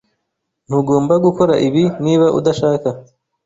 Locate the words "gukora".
1.25-1.53